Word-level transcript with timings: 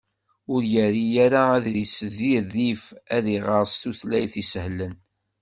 Ur 0.53 0.61
yerri 0.73 1.05
ara 1.25 1.41
aḍris 1.57 1.97
di 2.17 2.33
rrif 2.43 2.83
ad 3.15 3.25
iɣer 3.37 3.63
s 3.71 3.73
tutlayt 3.81 4.33
isehlen. 4.43 4.95